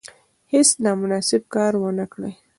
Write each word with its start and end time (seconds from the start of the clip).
هیڅ 0.51 0.69
نامناسب 0.83 1.41
کار 1.53 1.73
ونه 1.81 2.05
کړي. 2.13 2.31